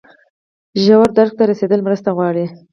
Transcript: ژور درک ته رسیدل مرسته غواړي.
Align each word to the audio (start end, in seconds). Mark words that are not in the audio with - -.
ژور 0.83 1.07
درک 1.17 1.33
ته 1.37 1.43
رسیدل 1.51 1.79
مرسته 1.87 2.09
غواړي. 2.17 2.45